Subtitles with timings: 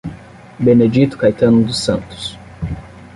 [0.59, 2.35] Benedito Caetano dos Santos